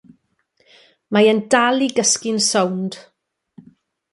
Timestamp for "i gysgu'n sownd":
1.87-2.99